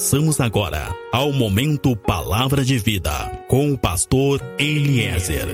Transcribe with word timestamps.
Passamos 0.00 0.40
agora 0.40 0.96
ao 1.12 1.30
momento 1.30 1.94
Palavra 1.94 2.64
de 2.64 2.78
Vida 2.78 3.10
com 3.46 3.70
o 3.70 3.76
pastor 3.76 4.40
Eliezer. 4.58 5.46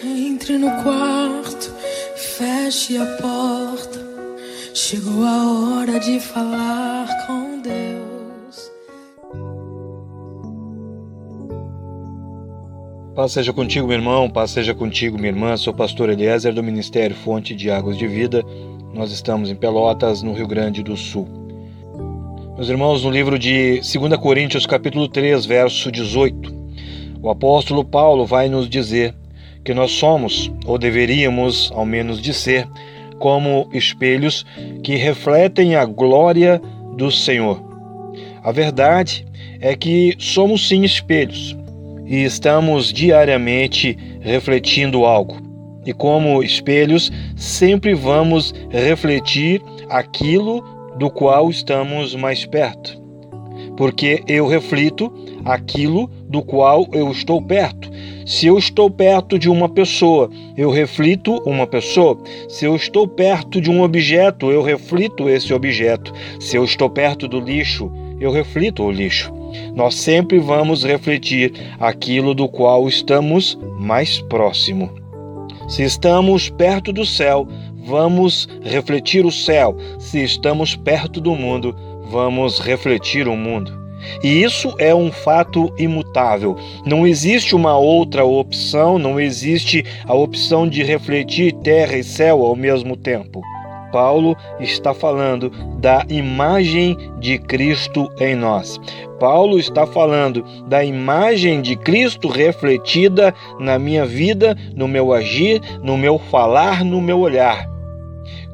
Entre 0.00 0.56
no 0.56 0.70
quarto, 0.84 1.74
feche 2.14 2.96
a 2.96 3.04
porta. 3.16 3.98
Chegou 4.72 5.24
a 5.24 5.78
hora 5.80 5.98
de 5.98 6.20
falar 6.20 7.08
com 7.26 7.60
Deus. 7.60 8.70
Paz 13.16 13.32
seja 13.32 13.52
contigo, 13.52 13.88
meu 13.88 13.96
irmão, 13.96 14.30
paz 14.30 14.52
seja 14.52 14.72
contigo, 14.72 15.16
minha 15.16 15.30
irmã. 15.30 15.56
Sou 15.56 15.72
o 15.72 15.76
pastor 15.76 16.10
Eliezer 16.10 16.54
do 16.54 16.62
Ministério 16.62 17.16
Fonte 17.16 17.56
de 17.56 17.72
Águas 17.72 17.98
de 17.98 18.06
Vida. 18.06 18.44
Nós 18.94 19.10
estamos 19.10 19.50
em 19.50 19.56
Pelotas, 19.56 20.22
no 20.22 20.32
Rio 20.32 20.46
Grande 20.46 20.80
do 20.80 20.96
Sul. 20.96 21.39
Meus 22.60 22.68
irmãos, 22.68 23.04
no 23.04 23.10
livro 23.10 23.38
de 23.38 23.80
2 23.80 24.18
Coríntios, 24.18 24.66
capítulo 24.66 25.08
3, 25.08 25.46
verso 25.46 25.90
18, 25.90 26.54
o 27.22 27.30
apóstolo 27.30 27.82
Paulo 27.82 28.26
vai 28.26 28.50
nos 28.50 28.68
dizer 28.68 29.14
que 29.64 29.72
nós 29.72 29.92
somos, 29.92 30.52
ou 30.66 30.76
deveríamos 30.76 31.72
ao 31.74 31.86
menos 31.86 32.20
de 32.20 32.34
ser, 32.34 32.68
como 33.18 33.66
espelhos 33.72 34.44
que 34.84 34.94
refletem 34.96 35.74
a 35.74 35.86
glória 35.86 36.60
do 36.98 37.10
Senhor. 37.10 37.64
A 38.44 38.52
verdade 38.52 39.26
é 39.58 39.74
que 39.74 40.14
somos 40.18 40.68
sim 40.68 40.84
espelhos 40.84 41.56
e 42.04 42.24
estamos 42.24 42.92
diariamente 42.92 43.96
refletindo 44.20 45.06
algo. 45.06 45.38
E 45.86 45.94
como 45.94 46.42
espelhos, 46.42 47.10
sempre 47.36 47.94
vamos 47.94 48.52
refletir 48.68 49.62
aquilo 49.88 50.79
do 51.00 51.10
qual 51.10 51.48
estamos 51.48 52.14
mais 52.14 52.44
perto. 52.44 53.00
Porque 53.74 54.22
eu 54.28 54.46
reflito 54.46 55.10
aquilo 55.46 56.10
do 56.28 56.42
qual 56.42 56.86
eu 56.92 57.10
estou 57.10 57.40
perto. 57.40 57.90
Se 58.26 58.46
eu 58.46 58.58
estou 58.58 58.90
perto 58.90 59.38
de 59.38 59.48
uma 59.48 59.66
pessoa, 59.66 60.30
eu 60.58 60.70
reflito 60.70 61.42
uma 61.46 61.66
pessoa. 61.66 62.18
Se 62.50 62.66
eu 62.66 62.76
estou 62.76 63.08
perto 63.08 63.62
de 63.62 63.70
um 63.70 63.80
objeto, 63.80 64.50
eu 64.50 64.60
reflito 64.60 65.26
esse 65.26 65.54
objeto. 65.54 66.12
Se 66.38 66.56
eu 66.56 66.64
estou 66.64 66.90
perto 66.90 67.26
do 67.26 67.40
lixo, 67.40 67.90
eu 68.20 68.30
reflito 68.30 68.82
o 68.82 68.90
lixo. 68.90 69.32
Nós 69.74 69.94
sempre 69.94 70.38
vamos 70.38 70.84
refletir 70.84 71.54
aquilo 71.80 72.34
do 72.34 72.46
qual 72.46 72.86
estamos 72.86 73.58
mais 73.78 74.20
próximo. 74.20 74.90
Se 75.66 75.82
estamos 75.82 76.50
perto 76.50 76.92
do 76.92 77.06
céu, 77.06 77.48
vamos 77.90 78.48
refletir 78.62 79.26
o 79.26 79.32
céu. 79.32 79.76
Se 79.98 80.22
estamos 80.22 80.76
perto 80.76 81.20
do 81.20 81.34
mundo, 81.34 81.76
vamos 82.08 82.60
refletir 82.60 83.26
o 83.26 83.36
mundo. 83.36 83.78
E 84.22 84.42
isso 84.42 84.74
é 84.78 84.94
um 84.94 85.12
fato 85.12 85.74
imutável. 85.76 86.56
Não 86.86 87.06
existe 87.06 87.54
uma 87.54 87.76
outra 87.76 88.24
opção, 88.24 88.98
não 88.98 89.20
existe 89.20 89.84
a 90.06 90.14
opção 90.14 90.66
de 90.66 90.82
refletir 90.82 91.52
terra 91.52 91.96
e 91.96 92.04
céu 92.04 92.46
ao 92.46 92.56
mesmo 92.56 92.96
tempo. 92.96 93.42
Paulo 93.92 94.36
está 94.60 94.94
falando 94.94 95.50
da 95.80 96.06
imagem 96.08 96.96
de 97.18 97.38
Cristo 97.38 98.08
em 98.20 98.36
nós. 98.36 98.80
Paulo 99.18 99.58
está 99.58 99.86
falando 99.86 100.44
da 100.66 100.82
imagem 100.84 101.60
de 101.60 101.76
Cristo 101.76 102.28
refletida 102.28 103.34
na 103.58 103.78
minha 103.78 104.06
vida, 104.06 104.56
no 104.74 104.88
meu 104.88 105.12
agir, 105.12 105.60
no 105.82 105.98
meu 105.98 106.18
falar, 106.18 106.84
no 106.84 107.00
meu 107.02 107.18
olhar. 107.18 107.68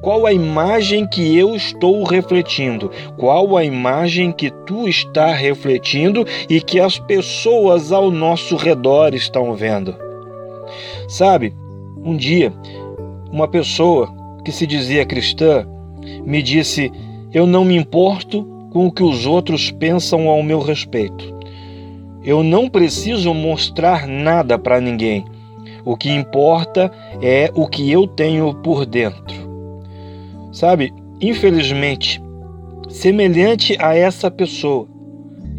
Qual 0.01 0.27
a 0.27 0.33
imagem 0.33 1.07
que 1.07 1.37
eu 1.37 1.55
estou 1.55 2.05
refletindo? 2.05 2.91
Qual 3.17 3.57
a 3.57 3.65
imagem 3.65 4.31
que 4.31 4.51
tu 4.51 4.87
está 4.89 5.33
refletindo 5.33 6.25
e 6.49 6.61
que 6.61 6.79
as 6.79 6.99
pessoas 6.99 7.91
ao 7.93 8.11
nosso 8.11 8.57
redor 8.57 9.15
estão 9.15 9.55
vendo? 9.55 9.95
Sabe, 11.09 11.55
um 12.05 12.17
dia, 12.17 12.53
uma 13.33 13.49
pessoa 13.49 14.15
que 14.45 14.53
se 14.53 14.67
dizia 14.67 15.05
cristã 15.05 15.67
me 16.25 16.43
disse: 16.43 16.93
Eu 17.33 17.47
não 17.47 17.65
me 17.65 17.77
importo 17.77 18.45
com 18.73 18.87
o 18.87 18.93
que 18.93 19.03
os 19.03 19.27
outros 19.27 19.71
pensam 19.71 20.29
ao 20.29 20.43
meu 20.43 20.61
respeito. 20.61 21.35
Eu 22.23 22.43
não 22.43 22.69
preciso 22.69 23.33
mostrar 23.33 24.07
nada 24.07 24.59
para 24.59 24.81
ninguém. 24.81 25.25
O 25.85 25.97
que 25.97 26.11
importa 26.11 26.93
é 27.23 27.51
o 27.55 27.67
que 27.67 27.91
eu 27.91 28.07
tenho 28.07 28.53
por 28.55 28.85
dentro. 28.85 29.46
Sabe, 30.57 30.91
infelizmente, 31.21 32.19
semelhante 32.89 33.77
a 33.79 33.95
essa 33.95 34.31
pessoa, 34.31 34.89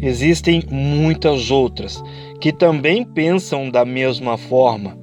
existem 0.00 0.64
muitas 0.68 1.52
outras 1.52 2.02
que 2.40 2.52
também 2.52 3.04
pensam 3.04 3.70
da 3.70 3.84
mesma 3.84 4.36
forma. 4.36 4.98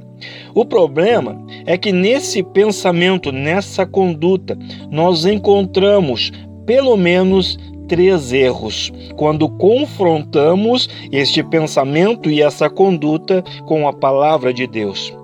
O 0.54 0.66
problema 0.66 1.42
é 1.66 1.78
que 1.78 1.94
nesse 1.94 2.44
pensamento, 2.44 3.32
nessa 3.32 3.86
conduta, 3.86 4.60
nós 4.92 5.26
encontramos 5.26 6.30
pelo 6.66 6.98
menos 6.98 7.58
três 7.88 8.34
erros 8.34 8.92
quando 9.16 9.48
confrontamos 9.48 10.90
este 11.10 11.42
pensamento 11.42 12.30
e 12.30 12.42
essa 12.42 12.70
conduta 12.70 13.42
com 13.66 13.88
a 13.88 13.94
palavra 13.94 14.54
de 14.54 14.68
Deus. 14.68 15.18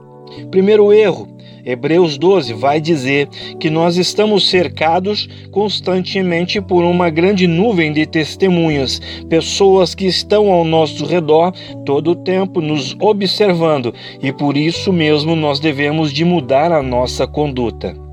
Primeiro 0.49 0.93
erro 0.93 1.27
Hebreus 1.65 2.17
12 2.17 2.53
vai 2.53 2.81
dizer 2.81 3.27
que 3.59 3.69
nós 3.69 3.97
estamos 3.97 4.49
cercados 4.49 5.27
constantemente 5.51 6.61
por 6.61 6.83
uma 6.83 7.09
grande 7.09 7.47
nuvem 7.47 7.93
de 7.93 8.05
testemunhas, 8.05 9.01
pessoas 9.29 9.95
que 9.95 10.05
estão 10.05 10.51
ao 10.51 10.63
nosso 10.63 11.05
redor 11.05 11.51
todo 11.85 12.11
o 12.11 12.15
tempo 12.15 12.61
nos 12.61 12.95
observando, 12.99 13.93
e 14.21 14.31
por 14.31 14.57
isso 14.57 14.91
mesmo 14.91 15.35
nós 15.35 15.59
devemos 15.59 16.11
de 16.11 16.25
mudar 16.25 16.71
a 16.71 16.81
nossa 16.81 17.27
conduta. 17.27 18.10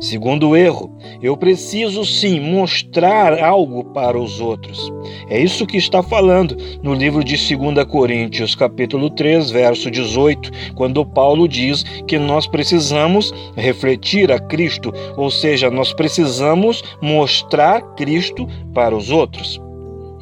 Segundo 0.00 0.56
erro, 0.56 0.90
eu 1.20 1.36
preciso 1.36 2.06
sim 2.06 2.40
mostrar 2.40 3.38
algo 3.38 3.84
para 3.84 4.18
os 4.18 4.40
outros. 4.40 4.90
É 5.28 5.38
isso 5.38 5.66
que 5.66 5.76
está 5.76 6.02
falando 6.02 6.56
no 6.82 6.94
livro 6.94 7.22
de 7.22 7.36
2 7.36 7.84
Coríntios, 7.84 8.54
capítulo 8.54 9.10
3, 9.10 9.50
verso 9.50 9.90
18, 9.90 10.50
quando 10.74 11.04
Paulo 11.04 11.46
diz 11.46 11.82
que 12.08 12.18
nós 12.18 12.46
precisamos 12.46 13.30
refletir 13.54 14.32
a 14.32 14.38
Cristo, 14.38 14.90
ou 15.18 15.30
seja, 15.30 15.70
nós 15.70 15.92
precisamos 15.92 16.82
mostrar 17.02 17.82
Cristo 17.94 18.48
para 18.72 18.96
os 18.96 19.10
outros. 19.10 19.60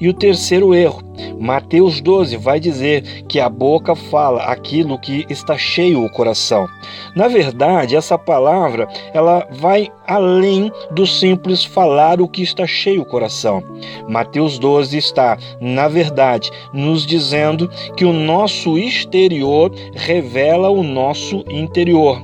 E 0.01 0.09
o 0.09 0.13
terceiro 0.15 0.75
erro, 0.75 1.08
Mateus 1.39 2.01
12 2.01 2.37
vai 2.37 2.61
dizer 2.61 3.25
que 3.29 3.41
a 3.41 3.49
boca 3.49 3.95
fala 3.95 4.45
aquilo 4.45 4.99
que 4.99 5.27
está 5.29 5.57
cheio 5.57 6.05
o 6.05 6.11
coração. 6.11 6.67
Na 7.15 7.29
verdade, 7.29 7.97
essa 7.97 8.19
palavra, 8.19 8.89
ela 9.13 9.47
vai 9.51 9.89
além 10.07 10.71
do 10.91 11.07
simples 11.07 11.65
falar 11.65 12.21
o 12.21 12.29
que 12.29 12.43
está 12.43 12.67
cheio 12.67 13.03
o 13.03 13.07
coração. 13.07 13.63
Mateus 14.09 14.59
12 14.59 14.97
está, 14.97 15.37
na 15.61 15.89
verdade, 15.89 16.51
nos 16.73 17.07
dizendo 17.07 17.69
que 17.97 18.05
o 18.05 18.13
nosso 18.13 18.79
exterior 18.79 19.73
revela 19.95 20.69
o 20.71 20.83
nosso 20.83 21.45
interior. 21.49 22.23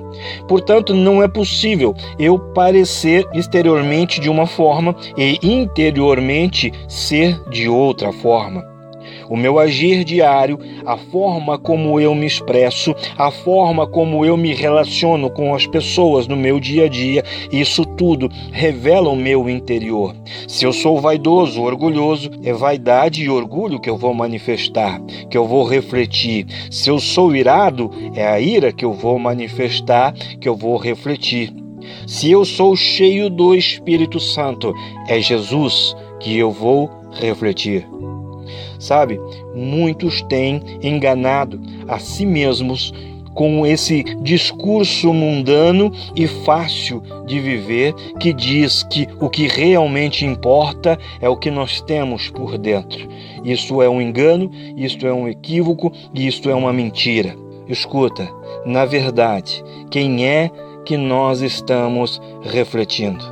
Portanto, 0.49 0.95
não 0.95 1.23
é 1.23 1.29
possível 1.29 1.95
eu 2.19 2.39
parecer 2.39 3.27
exteriormente 3.35 4.21
de 4.21 4.31
uma 4.31 4.47
forma 4.47 4.95
e 5.17 5.39
interiormente 5.43 6.73
ser 6.89 7.41
de 7.51 7.69
outra 7.69 8.13
forma 8.13 8.75
o 9.29 9.37
meu 9.37 9.59
agir 9.59 10.05
diário, 10.05 10.59
a 10.85 10.97
forma 10.97 11.59
como 11.59 12.01
eu 12.01 12.15
me 12.15 12.27
expresso, 12.27 12.95
a 13.17 13.31
forma 13.31 13.87
como 13.87 14.25
eu 14.25 14.37
me 14.37 14.55
relaciono 14.55 15.31
com 15.31 15.55
as 15.55 15.67
pessoas 15.67 16.27
no 16.27 16.37
meu 16.37 16.61
dia 16.61 16.85
a 16.85 16.89
dia, 16.89 17.25
isso 17.53 17.85
tudo 17.85 18.29
revela 18.53 19.09
o 19.09 19.17
meu 19.17 19.49
interior. 19.49 20.15
Se 20.47 20.65
eu 20.65 20.73
sou 20.73 21.01
vaidoso, 21.01 21.63
orgulhoso, 21.63 22.31
é 22.43 22.53
vaidade 22.53 23.23
e 23.23 23.31
orgulho 23.31 23.81
que 23.81 23.91
eu 23.91 23.97
vou 23.97 24.15
manifestar, 24.15 25.01
que 25.31 25.37
eu 25.37 25.47
vou 25.47 25.65
refletir. 25.65 26.47
Se 26.71 26.91
eu 26.91 26.99
sou 26.99 27.35
irado, 27.35 27.91
é 28.15 28.27
a 28.27 28.41
ira 28.41 28.73
que 28.73 28.85
eu 28.85 28.93
vou 28.93 29.19
manifestar, 29.19 30.13
que 30.13 30.49
eu 30.49 30.57
vou 30.57 30.77
refletir. 30.77 31.53
Se 32.07 32.31
eu 32.31 32.45
sou 32.45 32.75
cheio 32.77 33.29
do 33.29 33.55
Espírito 33.55 34.19
Santo, 34.21 34.73
é 35.09 35.21
Jesus 35.21 35.95
que 36.21 36.37
eu 36.37 36.51
vou 36.51 36.91
refletir. 37.13 37.87
Sabe, 38.79 39.21
muitos 39.55 40.23
têm 40.23 40.63
enganado 40.83 41.61
a 41.89 41.99
si 41.99 42.27
mesmos 42.27 42.93
com 43.35 43.67
esse 43.67 44.05
discurso 44.23 45.13
mundano 45.13 45.93
e 46.15 46.27
fácil 46.27 47.03
de 47.27 47.41
viver 47.41 47.93
que 48.21 48.33
diz 48.33 48.85
que 48.85 49.09
o 49.21 49.29
que 49.29 49.49
realmente 49.49 50.25
importa 50.25 50.99
é 51.21 51.29
o 51.29 51.37
que 51.37 51.51
nós 51.51 51.81
temos 51.81 52.31
por 52.31 52.57
dentro. 52.57 53.09
Isso 53.45 53.83
é 53.83 53.89
um 53.89 54.01
engano, 54.01 54.51
isto 54.77 55.07
é 55.07 55.13
um 55.13 55.29
equívoco 55.29 55.93
e 56.15 56.27
isto 56.27 56.49
é 56.49 56.55
uma 56.55 56.73
mentira. 56.73 57.37
Escuta, 57.69 58.31
na 58.65 58.85
verdade, 58.85 59.63
quem 59.91 60.27
é 60.27 60.51
que 60.85 60.97
nós 60.97 61.41
estamos 61.41 62.21
refletindo? 62.43 63.25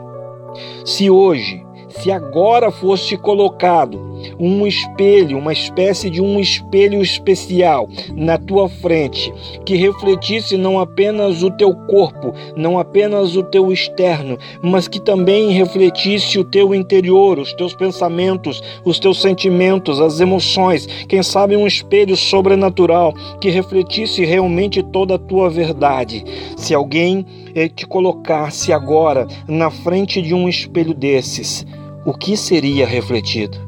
Se 0.85 1.09
hoje 1.09 1.65
se 1.93 2.11
agora 2.11 2.71
fosse 2.71 3.17
colocado 3.17 4.13
um 4.39 4.67
espelho, 4.67 5.39
uma 5.39 5.53
espécie 5.53 6.09
de 6.09 6.21
um 6.21 6.39
espelho 6.39 7.03
especial 7.03 7.89
na 8.15 8.39
tua 8.39 8.69
frente, 8.69 9.33
que 9.65 9.77
refletisse 9.77 10.57
não 10.57 10.79
apenas 10.79 11.43
o 11.43 11.51
teu 11.51 11.75
corpo, 11.87 12.33
não 12.57 12.79
apenas 12.79 13.37
o 13.37 13.43
teu 13.43 13.73
externo, 13.73 14.39
mas 14.63 14.89
que 14.89 15.01
também 15.01 15.51
refletisse 15.51 16.39
o 16.39 16.45
teu 16.45 16.75
interior, 16.75 17.39
os 17.39 17.53
teus 17.55 17.75
pensamentos, 17.75 18.63
os 18.85 18.99
teus 18.99 19.21
sentimentos, 19.21 20.01
as 20.01 20.21
emoções, 20.21 20.87
quem 21.09 21.23
sabe 21.23 21.57
um 21.57 21.67
espelho 21.67 22.17
sobrenatural 22.17 23.13
que 23.41 23.51
refletisse 23.51 24.25
realmente 24.25 24.83
toda 24.83 25.15
a 25.15 25.19
tua 25.19 25.51
verdade. 25.51 26.25
Se 26.57 26.75
alguém 26.75 27.27
eh, 27.55 27.69
te 27.69 27.87
colocasse 27.87 28.73
agora 28.73 29.27
na 29.49 29.71
frente 29.71 30.23
de 30.23 30.35
um 30.35 30.49
espelho 30.49 30.95
desses, 30.95 31.67
o 32.05 32.13
que 32.13 32.37
seria 32.37 32.87
refletido? 32.87 33.59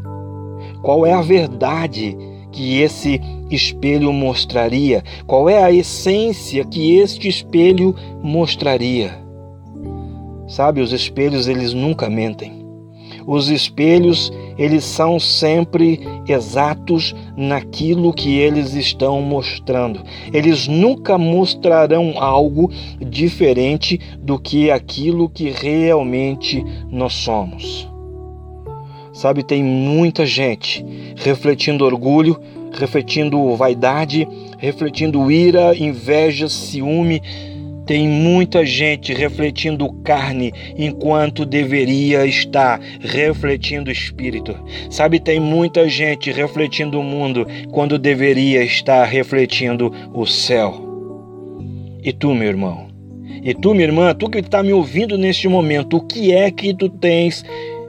Qual 0.82 1.06
é 1.06 1.12
a 1.12 1.22
verdade 1.22 2.16
que 2.50 2.80
esse 2.80 3.20
espelho 3.50 4.12
mostraria? 4.12 5.02
Qual 5.26 5.48
é 5.48 5.62
a 5.62 5.72
essência 5.72 6.64
que 6.64 6.96
este 6.96 7.28
espelho 7.28 7.94
mostraria? 8.22 9.22
Sabe, 10.48 10.80
os 10.80 10.92
espelhos 10.92 11.48
eles 11.48 11.72
nunca 11.72 12.10
mentem. 12.10 12.64
Os 13.26 13.48
espelhos, 13.48 14.30
eles 14.58 14.84
são 14.84 15.18
sempre 15.18 16.00
exatos 16.28 17.14
naquilo 17.36 18.12
que 18.12 18.36
eles 18.36 18.74
estão 18.74 19.22
mostrando. 19.22 20.02
Eles 20.32 20.68
nunca 20.68 21.16
mostrarão 21.16 22.14
algo 22.18 22.70
diferente 23.00 23.98
do 24.18 24.38
que 24.38 24.70
aquilo 24.70 25.28
que 25.30 25.48
realmente 25.48 26.62
nós 26.90 27.14
somos. 27.14 27.93
Sabe, 29.14 29.44
tem 29.44 29.62
muita 29.62 30.26
gente 30.26 30.84
refletindo 31.16 31.84
orgulho, 31.84 32.38
refletindo 32.72 33.54
vaidade, 33.54 34.26
refletindo 34.58 35.30
ira, 35.30 35.74
inveja, 35.76 36.48
ciúme, 36.48 37.22
tem 37.86 38.08
muita 38.08 38.64
gente 38.64 39.12
refletindo 39.12 39.92
carne 40.02 40.52
enquanto 40.76 41.44
deveria 41.44 42.26
estar 42.26 42.80
refletindo 42.98 43.90
espírito. 43.90 44.56
Sabe, 44.90 45.20
tem 45.20 45.38
muita 45.38 45.88
gente 45.88 46.32
refletindo 46.32 46.98
o 46.98 47.04
mundo 47.04 47.46
quando 47.70 47.98
deveria 47.98 48.64
estar 48.64 49.04
refletindo 49.04 49.92
o 50.12 50.26
céu. 50.26 50.74
E 52.02 52.12
tu, 52.12 52.34
meu 52.34 52.48
irmão? 52.48 52.88
E 53.42 53.54
tu, 53.54 53.74
minha 53.74 53.86
irmã, 53.86 54.14
tu 54.14 54.28
que 54.28 54.38
está 54.38 54.62
me 54.62 54.72
ouvindo 54.72 55.18
neste 55.18 55.46
momento, 55.46 55.98
o 55.98 56.06
que 56.06 56.32
é 56.32 56.50
que 56.50 56.74
tu 56.74 56.88
tens 56.88 57.44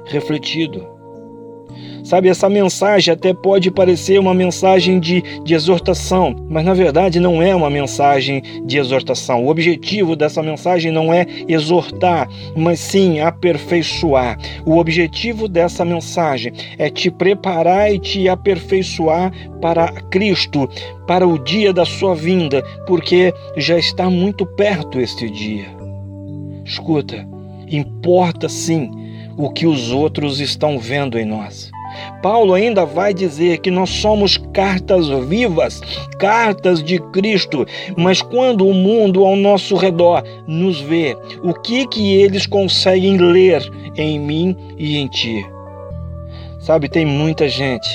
refletido? 0.06 0.94
Sabe, 2.04 2.30
essa 2.30 2.48
mensagem 2.48 3.13
até 3.13 3.33
pode 3.33 3.72
parecer 3.72 4.19
uma 4.19 4.33
mensagem 4.33 5.00
de, 5.00 5.24
de 5.44 5.56
exortação, 5.56 6.36
mas 6.48 6.63
na 6.63 6.74
verdade 6.74 7.19
não 7.19 7.42
é 7.42 7.56
uma 7.56 7.69
mensagem 7.69 8.44
de 8.63 8.77
exortação. 8.77 9.44
O 9.44 9.50
objetivo 9.50 10.16
dessa 10.16 10.44
mensagem 10.44 10.92
não 10.92 11.12
é 11.12 11.25
exortar, 11.48 12.30
mas 12.56 12.80
sim 12.80 13.19
aperfeiçoar. 13.19 14.38
O 14.66 14.77
objetivo 14.77 15.48
dessa 15.48 15.83
mensagem 15.83 16.54
é 16.77 16.89
te 16.89 17.10
preparar 17.10 17.92
e 17.92 17.98
te 17.98 18.30
aperfeiçoar 18.30 19.31
para 19.60 19.92
Cristo, 20.12 20.69
para 21.07 21.27
o 21.27 21.39
dia 21.39 21.74
da 21.74 21.86
sua 21.86 22.13
vinda, 22.13 22.63
porque 22.86 23.33
já 23.57 23.80
está 23.80 24.10
muito 24.10 24.45
perto 24.45 25.00
este 25.00 25.27
dia. 25.27 25.66
Escuta, 26.63 27.27
importa 27.68 28.48
sim 28.48 29.05
o 29.38 29.50
que 29.50 29.66
os 29.68 29.92
outros 29.92 30.40
estão 30.40 30.80
vendo 30.80 31.20
em 31.20 31.26
nós. 31.26 31.72
Paulo 32.22 32.54
ainda 32.54 32.86
vai 32.86 33.14
dizer 33.14 33.60
que 33.60 33.72
nós 33.72 33.90
somos 33.90 34.38
cartas 34.54 35.08
vivas, 35.28 35.82
cartas 36.20 36.84
de 36.84 37.00
Cristo, 37.00 37.66
mas 37.96 38.22
quando 38.22 38.68
o 38.68 38.74
mundo 38.74 39.26
ao 39.26 39.36
nosso 39.36 39.76
redor 39.76 40.24
nos 40.48 40.82
vê, 40.82 41.16
o 41.44 41.54
que 41.54 41.88
que 41.88 42.16
eles 42.16 42.46
conseguem 42.46 43.18
ler 43.18 43.62
em 43.96 44.20
mim 44.20 44.56
e 44.78 44.98
em 44.98 45.08
ti? 45.08 45.46
Sabe, 46.60 46.90
tem 46.90 47.06
muita 47.06 47.48
gente 47.48 47.88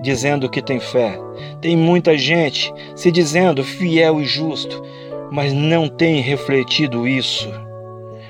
dizendo 0.00 0.48
que 0.48 0.62
tem 0.62 0.80
fé, 0.80 1.18
tem 1.60 1.76
muita 1.76 2.16
gente 2.16 2.72
se 2.94 3.10
dizendo 3.10 3.62
fiel 3.62 4.20
e 4.20 4.24
justo, 4.24 4.82
mas 5.30 5.52
não 5.52 5.88
tem 5.88 6.20
refletido 6.20 7.06
isso. 7.06 7.48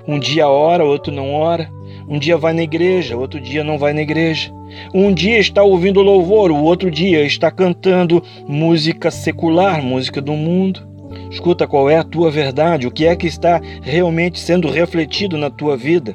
Um 0.07 0.19
dia 0.19 0.49
ora, 0.49 0.85
outro 0.85 1.13
não 1.13 1.33
ora. 1.33 1.71
Um 2.13 2.19
dia 2.19 2.37
vai 2.37 2.53
na 2.53 2.63
igreja, 2.63 3.17
outro 3.17 3.41
dia 3.41 3.65
não 3.65 3.79
vai 3.79 3.95
na 3.95 4.03
igreja. 4.03 4.53
Um 4.93 5.15
dia 5.15 5.39
está 5.39 5.63
ouvindo 5.63 6.03
louvor, 6.03 6.51
o 6.51 6.63
outro 6.63 6.91
dia 6.91 7.25
está 7.25 7.51
cantando 7.51 8.23
música 8.47 9.11
secular, 9.11 9.83
música 9.83 10.21
do 10.21 10.35
mundo. 10.35 10.87
Escuta 11.31 11.67
qual 11.67 11.89
é 11.89 11.97
a 11.97 12.05
tua 12.05 12.31
verdade, 12.31 12.87
o 12.87 12.91
que 12.91 13.07
é 13.07 13.17
que 13.17 13.27
está 13.27 13.63
realmente 13.81 14.39
sendo 14.39 14.69
refletido 14.69 15.39
na 15.39 15.49
tua 15.49 15.75
vida. 15.75 16.15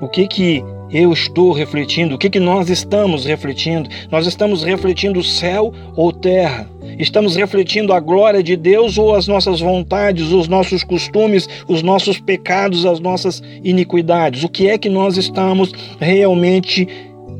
O 0.00 0.08
que 0.08 0.26
que 0.26 0.64
eu 0.90 1.12
estou 1.12 1.52
refletindo? 1.52 2.14
O 2.14 2.18
que 2.18 2.30
que 2.30 2.40
nós 2.40 2.70
estamos 2.70 3.26
refletindo? 3.26 3.90
Nós 4.10 4.26
estamos 4.26 4.64
refletindo 4.64 5.22
céu 5.22 5.74
ou 5.94 6.10
terra? 6.10 6.66
Estamos 6.98 7.36
refletindo 7.36 7.92
a 7.92 8.00
glória 8.00 8.42
de 8.42 8.56
Deus 8.56 8.98
ou 8.98 9.14
as 9.14 9.26
nossas 9.26 9.60
vontades, 9.60 10.30
os 10.30 10.48
nossos 10.48 10.84
costumes, 10.84 11.48
os 11.68 11.82
nossos 11.82 12.18
pecados, 12.20 12.86
as 12.86 13.00
nossas 13.00 13.42
iniquidades? 13.62 14.44
O 14.44 14.48
que 14.48 14.68
é 14.68 14.78
que 14.78 14.88
nós 14.88 15.16
estamos 15.16 15.72
realmente 16.00 16.86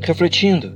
refletindo. 0.01 0.73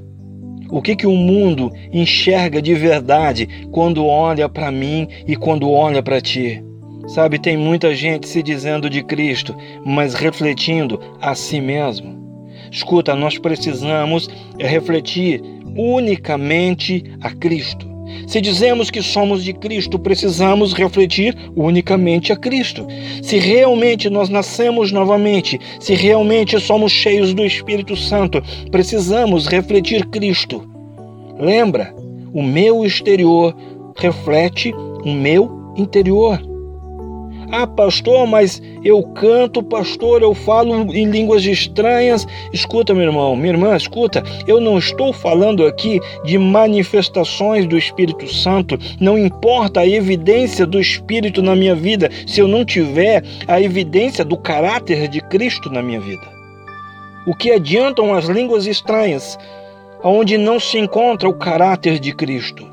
O 0.71 0.81
que, 0.81 0.95
que 0.95 1.07
o 1.07 1.15
mundo 1.15 1.71
enxerga 1.91 2.61
de 2.61 2.73
verdade 2.75 3.47
quando 3.71 4.05
olha 4.05 4.47
para 4.47 4.71
mim 4.71 5.07
e 5.27 5.35
quando 5.35 5.69
olha 5.71 6.03
para 6.03 6.21
ti? 6.21 6.63
Sabe, 7.07 7.39
tem 7.39 7.57
muita 7.57 7.95
gente 7.95 8.27
se 8.27 8.43
dizendo 8.43 8.87
de 8.87 9.03
Cristo, 9.03 9.55
mas 9.83 10.13
refletindo 10.13 10.99
a 11.19 11.33
si 11.33 11.59
mesmo. 11.59 12.19
Escuta, 12.71 13.15
nós 13.15 13.39
precisamos 13.39 14.29
refletir 14.59 15.41
unicamente 15.75 17.03
a 17.19 17.31
Cristo. 17.31 17.88
Se 18.27 18.41
dizemos 18.41 18.89
que 18.89 19.01
somos 19.01 19.43
de 19.43 19.53
Cristo, 19.53 19.99
precisamos 19.99 20.73
refletir 20.73 21.35
unicamente 21.55 22.31
a 22.31 22.35
Cristo. 22.35 22.87
Se 23.21 23.37
realmente 23.37 24.09
nós 24.09 24.29
nascemos 24.29 24.91
novamente, 24.91 25.59
se 25.79 25.95
realmente 25.95 26.59
somos 26.59 26.91
cheios 26.91 27.33
do 27.33 27.45
Espírito 27.45 27.95
Santo, 27.95 28.41
precisamos 28.71 29.47
refletir 29.47 30.05
Cristo. 30.07 30.67
Lembra, 31.39 31.93
o 32.33 32.43
meu 32.43 32.85
exterior 32.85 33.55
reflete 33.95 34.73
o 35.03 35.11
meu 35.11 35.73
interior. 35.75 36.48
Ah, 37.51 37.65
pastor, 37.65 38.27
mas 38.27 38.61
eu 38.83 39.01
canto, 39.01 39.63
pastor, 39.63 40.21
eu 40.21 40.35
falo 40.35 40.93
em 40.93 41.09
línguas 41.09 41.43
estranhas. 41.43 42.27
Escuta, 42.53 42.93
meu 42.93 43.05
irmão, 43.05 43.35
minha 43.35 43.53
irmã, 43.53 43.75
escuta. 43.75 44.23
Eu 44.47 44.61
não 44.61 44.77
estou 44.77 45.11
falando 45.11 45.65
aqui 45.65 45.99
de 46.23 46.37
manifestações 46.37 47.65
do 47.65 47.75
Espírito 47.75 48.31
Santo. 48.31 48.77
Não 48.99 49.17
importa 49.17 49.79
a 49.79 49.87
evidência 49.87 50.63
do 50.63 50.79
Espírito 50.79 51.41
na 51.41 51.55
minha 51.55 51.73
vida, 51.73 52.11
se 52.27 52.39
eu 52.39 52.47
não 52.47 52.63
tiver 52.63 53.23
a 53.47 53.59
evidência 53.59 54.23
do 54.23 54.37
caráter 54.37 55.07
de 55.07 55.19
Cristo 55.19 55.71
na 55.71 55.81
minha 55.81 55.99
vida. 55.99 56.27
O 57.25 57.33
que 57.33 57.51
adiantam 57.51 58.13
as 58.13 58.25
línguas 58.25 58.67
estranhas, 58.67 59.39
onde 60.03 60.37
não 60.37 60.59
se 60.59 60.77
encontra 60.77 61.27
o 61.27 61.33
caráter 61.33 61.97
de 61.99 62.13
Cristo? 62.13 62.68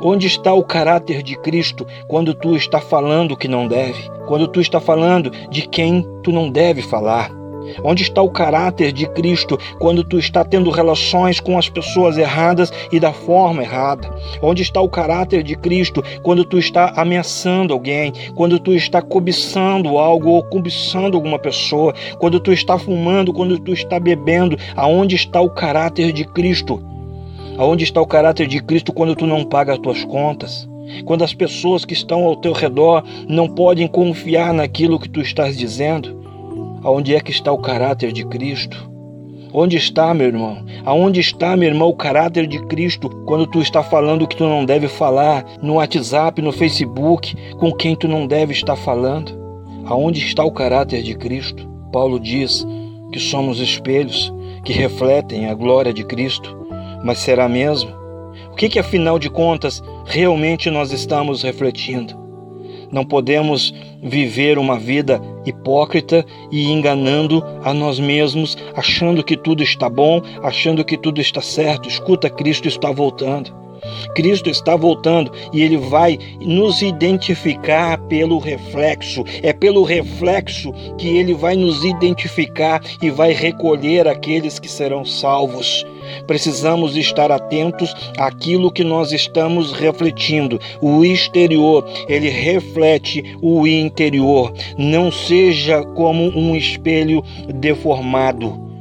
Onde 0.00 0.26
está 0.26 0.52
o 0.52 0.64
caráter 0.64 1.22
de 1.22 1.36
Cristo 1.36 1.86
quando 2.08 2.34
tu 2.34 2.56
está 2.56 2.80
falando 2.80 3.36
que 3.36 3.48
não 3.48 3.68
deve? 3.68 4.10
Quando 4.26 4.48
tu 4.48 4.60
está 4.60 4.80
falando 4.80 5.30
de 5.50 5.62
quem 5.68 6.06
tu 6.22 6.32
não 6.32 6.50
deve 6.50 6.82
falar? 6.82 7.30
Onde 7.82 8.02
está 8.02 8.20
o 8.20 8.30
caráter 8.30 8.92
de 8.92 9.06
Cristo 9.06 9.58
quando 9.78 10.04
tu 10.04 10.18
está 10.18 10.44
tendo 10.44 10.70
relações 10.70 11.40
com 11.40 11.58
as 11.58 11.68
pessoas 11.68 12.18
erradas 12.18 12.72
e 12.92 13.00
da 13.00 13.12
forma 13.12 13.62
errada? 13.62 14.10
Onde 14.42 14.62
está 14.62 14.80
o 14.80 14.88
caráter 14.88 15.42
de 15.42 15.56
Cristo 15.56 16.02
quando 16.22 16.44
tu 16.44 16.58
está 16.58 16.92
ameaçando 16.96 17.72
alguém, 17.72 18.12
quando 18.34 18.58
tu 18.58 18.72
está 18.72 19.00
cobiçando 19.00 19.96
algo 19.96 20.30
ou 20.30 20.42
cobiçando 20.42 21.16
alguma 21.16 21.38
pessoa, 21.38 21.94
quando 22.18 22.40
tu 22.40 22.52
está 22.52 22.78
fumando, 22.78 23.32
quando 23.32 23.58
tu 23.58 23.72
está 23.72 23.98
bebendo? 23.98 24.58
Aonde 24.76 25.16
está 25.16 25.40
o 25.40 25.50
caráter 25.50 26.12
de 26.12 26.24
Cristo? 26.24 26.93
Aonde 27.56 27.84
está 27.84 28.00
o 28.00 28.06
caráter 28.06 28.48
de 28.48 28.60
Cristo 28.60 28.92
quando 28.92 29.14
tu 29.14 29.28
não 29.28 29.44
paga 29.44 29.74
as 29.74 29.78
tuas 29.78 30.04
contas? 30.04 30.68
Quando 31.04 31.22
as 31.22 31.32
pessoas 31.32 31.84
que 31.84 31.94
estão 31.94 32.24
ao 32.24 32.34
teu 32.34 32.52
redor 32.52 33.04
não 33.28 33.48
podem 33.48 33.86
confiar 33.86 34.52
naquilo 34.52 34.98
que 34.98 35.08
tu 35.08 35.20
estás 35.20 35.56
dizendo? 35.56 36.20
Aonde 36.82 37.14
é 37.14 37.20
que 37.20 37.30
está 37.30 37.52
o 37.52 37.58
caráter 37.58 38.12
de 38.12 38.24
Cristo? 38.26 38.90
Onde 39.52 39.76
está, 39.76 40.12
meu 40.12 40.26
irmão? 40.26 40.64
Aonde 40.84 41.20
está, 41.20 41.56
meu 41.56 41.68
irmão, 41.68 41.88
o 41.88 41.96
caráter 41.96 42.48
de 42.48 42.58
Cristo 42.66 43.08
quando 43.24 43.46
tu 43.46 43.60
está 43.60 43.84
falando 43.84 44.22
o 44.22 44.28
que 44.28 44.36
tu 44.36 44.44
não 44.44 44.64
deve 44.64 44.88
falar 44.88 45.46
no 45.62 45.74
WhatsApp, 45.74 46.42
no 46.42 46.50
Facebook, 46.50 47.36
com 47.60 47.72
quem 47.72 47.94
tu 47.94 48.08
não 48.08 48.26
deve 48.26 48.52
estar 48.52 48.74
falando? 48.74 49.32
Aonde 49.86 50.18
está 50.26 50.42
o 50.42 50.50
caráter 50.50 51.04
de 51.04 51.14
Cristo? 51.14 51.68
Paulo 51.92 52.18
diz 52.18 52.66
que 53.12 53.20
somos 53.20 53.60
espelhos 53.60 54.34
que 54.64 54.72
refletem 54.72 55.46
a 55.46 55.54
glória 55.54 55.92
de 55.92 56.02
Cristo 56.02 56.63
Mas 57.04 57.18
será 57.18 57.48
mesmo? 57.48 57.90
O 58.50 58.56
que, 58.56 58.68
que 58.68 58.78
afinal 58.78 59.18
de 59.18 59.28
contas 59.28 59.82
realmente 60.06 60.70
nós 60.70 60.90
estamos 60.90 61.42
refletindo? 61.42 62.14
Não 62.90 63.04
podemos 63.04 63.74
viver 64.02 64.58
uma 64.58 64.78
vida 64.78 65.20
hipócrita 65.44 66.24
e 66.50 66.72
enganando 66.72 67.44
a 67.62 67.74
nós 67.74 67.98
mesmos, 67.98 68.56
achando 68.74 69.22
que 69.22 69.36
tudo 69.36 69.62
está 69.62 69.88
bom, 69.88 70.22
achando 70.42 70.84
que 70.84 70.96
tudo 70.96 71.20
está 71.20 71.42
certo. 71.42 71.88
Escuta, 71.88 72.30
Cristo 72.30 72.68
está 72.68 72.90
voltando. 72.90 73.63
Cristo 74.14 74.48
está 74.48 74.76
voltando 74.76 75.30
e 75.52 75.62
ele 75.62 75.76
vai 75.76 76.18
nos 76.40 76.82
identificar 76.82 77.98
pelo 78.08 78.38
reflexo. 78.38 79.24
É 79.42 79.52
pelo 79.52 79.82
reflexo 79.82 80.72
que 80.98 81.08
ele 81.16 81.34
vai 81.34 81.56
nos 81.56 81.84
identificar 81.84 82.80
e 83.02 83.10
vai 83.10 83.32
recolher 83.32 84.06
aqueles 84.06 84.58
que 84.58 84.68
serão 84.68 85.04
salvos. 85.04 85.84
Precisamos 86.26 86.96
estar 86.96 87.30
atentos 87.32 87.94
àquilo 88.18 88.70
que 88.70 88.84
nós 88.84 89.12
estamos 89.12 89.72
refletindo. 89.72 90.60
O 90.80 91.04
exterior, 91.04 91.84
ele 92.08 92.28
reflete 92.28 93.36
o 93.40 93.66
interior. 93.66 94.52
Não 94.76 95.10
seja 95.10 95.82
como 95.82 96.24
um 96.36 96.54
espelho 96.54 97.22
deformado. 97.54 98.73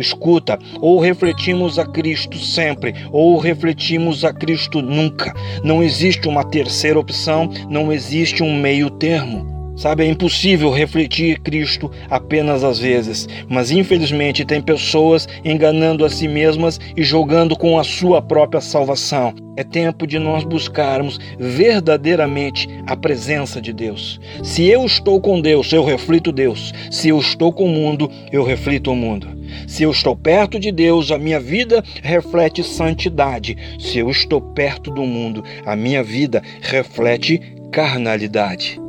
Escuta, 0.00 0.58
ou 0.80 0.98
refletimos 0.98 1.78
a 1.78 1.86
Cristo 1.86 2.38
sempre, 2.38 2.94
ou 3.10 3.38
refletimos 3.38 4.24
a 4.24 4.32
Cristo 4.32 4.80
nunca. 4.80 5.34
Não 5.62 5.82
existe 5.82 6.28
uma 6.28 6.44
terceira 6.44 6.98
opção, 6.98 7.50
não 7.68 7.92
existe 7.92 8.42
um 8.42 8.54
meio 8.58 8.90
termo. 8.90 9.60
Sabe, 9.80 10.04
é 10.04 10.06
impossível 10.06 10.70
refletir 10.70 11.40
Cristo 11.40 11.90
apenas 12.10 12.62
às 12.62 12.78
vezes, 12.78 13.26
mas 13.48 13.70
infelizmente 13.70 14.44
tem 14.44 14.60
pessoas 14.60 15.26
enganando 15.42 16.04
a 16.04 16.10
si 16.10 16.28
mesmas 16.28 16.78
e 16.94 17.02
jogando 17.02 17.56
com 17.56 17.78
a 17.78 17.82
sua 17.82 18.20
própria 18.20 18.60
salvação. 18.60 19.34
É 19.56 19.64
tempo 19.64 20.06
de 20.06 20.18
nós 20.18 20.44
buscarmos 20.44 21.18
verdadeiramente 21.38 22.68
a 22.86 22.94
presença 22.94 23.58
de 23.58 23.72
Deus. 23.72 24.20
Se 24.42 24.66
eu 24.66 24.84
estou 24.84 25.18
com 25.18 25.40
Deus, 25.40 25.72
eu 25.72 25.82
reflito 25.82 26.30
Deus. 26.30 26.74
Se 26.90 27.08
eu 27.08 27.18
estou 27.18 27.50
com 27.50 27.64
o 27.64 27.68
mundo, 27.68 28.10
eu 28.30 28.44
reflito 28.44 28.92
o 28.92 28.94
mundo. 28.96 29.39
Se 29.66 29.82
eu 29.82 29.90
estou 29.90 30.16
perto 30.16 30.58
de 30.58 30.70
Deus, 30.72 31.10
a 31.10 31.18
minha 31.18 31.40
vida 31.40 31.82
reflete 32.02 32.62
santidade. 32.62 33.56
Se 33.78 33.98
eu 33.98 34.10
estou 34.10 34.40
perto 34.40 34.90
do 34.90 35.02
mundo, 35.02 35.44
a 35.64 35.76
minha 35.76 36.02
vida 36.02 36.42
reflete 36.60 37.40
carnalidade. 37.72 38.80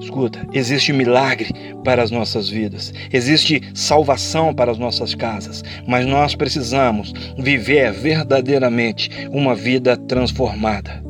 Escuta, 0.00 0.46
existe 0.52 0.92
milagre 0.92 1.50
para 1.82 2.02
as 2.02 2.10
nossas 2.10 2.48
vidas, 2.48 2.92
existe 3.12 3.62
salvação 3.74 4.54
para 4.54 4.70
as 4.70 4.78
nossas 4.78 5.14
casas, 5.14 5.62
mas 5.86 6.06
nós 6.06 6.34
precisamos 6.34 7.12
viver 7.38 7.92
verdadeiramente 7.92 9.10
uma 9.32 9.54
vida 9.54 9.96
transformada. 9.96 11.02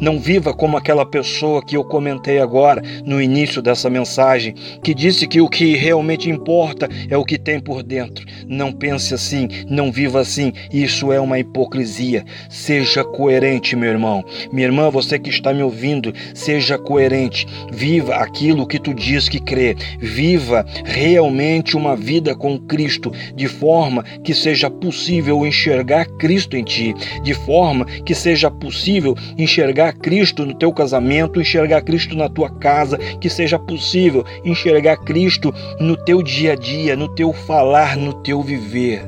Não 0.00 0.18
viva 0.18 0.52
como 0.52 0.76
aquela 0.76 1.06
pessoa 1.06 1.64
que 1.64 1.76
eu 1.76 1.84
comentei 1.84 2.38
agora 2.38 2.82
no 3.04 3.20
início 3.20 3.62
dessa 3.62 3.90
mensagem, 3.90 4.54
que 4.82 4.94
disse 4.94 5.26
que 5.26 5.40
o 5.40 5.48
que 5.48 5.76
realmente 5.76 6.28
importa 6.30 6.88
é 7.08 7.16
o 7.16 7.24
que 7.24 7.38
tem 7.38 7.60
por 7.60 7.82
dentro. 7.82 8.26
Não 8.50 8.72
pense 8.72 9.14
assim, 9.14 9.46
não 9.68 9.92
viva 9.92 10.18
assim. 10.18 10.52
Isso 10.72 11.12
é 11.12 11.20
uma 11.20 11.38
hipocrisia. 11.38 12.24
Seja 12.48 13.04
coerente, 13.04 13.76
meu 13.76 13.88
irmão. 13.88 14.24
Minha 14.52 14.66
irmã, 14.66 14.90
você 14.90 15.20
que 15.20 15.30
está 15.30 15.54
me 15.54 15.62
ouvindo, 15.62 16.12
seja 16.34 16.76
coerente. 16.76 17.46
Viva 17.70 18.16
aquilo 18.16 18.66
que 18.66 18.80
tu 18.80 18.92
diz 18.92 19.28
que 19.28 19.38
crê. 19.38 19.76
Viva 20.00 20.66
realmente 20.84 21.76
uma 21.76 21.94
vida 21.94 22.34
com 22.34 22.58
Cristo, 22.58 23.12
de 23.36 23.46
forma 23.46 24.02
que 24.24 24.34
seja 24.34 24.68
possível 24.68 25.46
enxergar 25.46 26.06
Cristo 26.18 26.56
em 26.56 26.64
ti, 26.64 26.92
de 27.22 27.34
forma 27.34 27.84
que 27.84 28.16
seja 28.16 28.50
possível 28.50 29.16
enxergar 29.38 29.92
Cristo 29.92 30.44
no 30.44 30.54
teu 30.54 30.72
casamento, 30.72 31.40
enxergar 31.40 31.82
Cristo 31.82 32.16
na 32.16 32.28
tua 32.28 32.50
casa, 32.50 32.98
que 33.20 33.30
seja 33.30 33.60
possível 33.60 34.24
enxergar 34.44 34.96
Cristo 34.96 35.54
no 35.78 35.96
teu 35.96 36.20
dia 36.20 36.54
a 36.54 36.56
dia, 36.56 36.96
no 36.96 37.08
teu 37.14 37.32
falar, 37.32 37.96
no 37.96 38.12
teu 38.12 38.39
viver. 38.42 39.02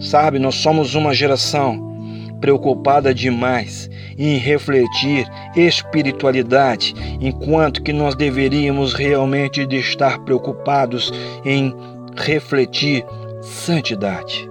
Sabe, 0.00 0.38
nós 0.38 0.54
somos 0.54 0.94
uma 0.94 1.14
geração 1.14 1.90
preocupada 2.40 3.14
demais 3.14 3.90
em 4.18 4.36
refletir 4.36 5.26
espiritualidade, 5.54 6.94
enquanto 7.20 7.82
que 7.82 7.92
nós 7.92 8.14
deveríamos 8.14 8.94
realmente 8.94 9.66
estar 9.76 10.18
preocupados 10.20 11.12
em 11.44 11.74
refletir 12.16 13.04
santidade. 13.42 14.48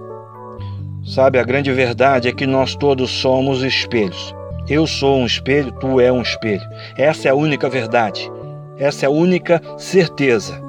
Sabe, 1.04 1.38
a 1.38 1.44
grande 1.44 1.72
verdade 1.72 2.28
é 2.28 2.32
que 2.32 2.46
nós 2.46 2.74
todos 2.74 3.10
somos 3.10 3.62
espelhos. 3.62 4.34
Eu 4.68 4.86
sou 4.86 5.18
um 5.18 5.26
espelho, 5.26 5.72
tu 5.72 5.98
é 6.00 6.12
um 6.12 6.22
espelho. 6.22 6.62
Essa 6.96 7.28
é 7.28 7.30
a 7.32 7.34
única 7.34 7.68
verdade. 7.68 8.30
Essa 8.78 9.06
é 9.06 9.08
a 9.08 9.10
única 9.10 9.60
certeza. 9.76 10.60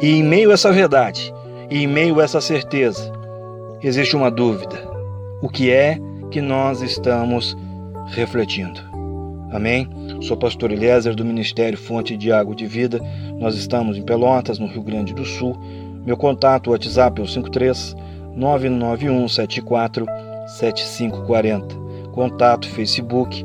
E 0.00 0.18
em 0.18 0.22
meio 0.22 0.50
a 0.50 0.54
essa 0.54 0.72
verdade, 0.72 1.32
e 1.74 1.82
em 1.82 1.88
meio 1.88 2.20
a 2.20 2.22
essa 2.22 2.40
certeza, 2.40 3.12
existe 3.82 4.14
uma 4.14 4.30
dúvida. 4.30 4.76
O 5.42 5.48
que 5.48 5.72
é 5.72 5.98
que 6.30 6.40
nós 6.40 6.80
estamos 6.80 7.56
refletindo? 8.06 8.80
Amém? 9.50 9.88
Sou 10.22 10.36
pastor 10.36 10.70
Eliezer 10.70 11.16
do 11.16 11.24
Ministério 11.24 11.76
Fonte 11.76 12.16
de 12.16 12.30
Água 12.30 12.54
de 12.54 12.64
Vida. 12.64 13.00
Nós 13.40 13.56
estamos 13.56 13.98
em 13.98 14.04
Pelotas, 14.04 14.60
no 14.60 14.68
Rio 14.68 14.84
Grande 14.84 15.12
do 15.12 15.24
Sul. 15.24 15.58
Meu 16.06 16.16
contato 16.16 16.70
WhatsApp 16.70 17.20
é 17.20 17.24
o 17.24 17.26
53 17.26 17.96
991 18.36 19.28
74 19.28 20.06
7540 20.46 21.84
contato 22.14 22.68
Facebook, 22.68 23.44